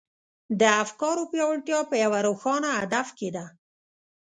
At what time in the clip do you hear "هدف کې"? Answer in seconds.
2.81-3.29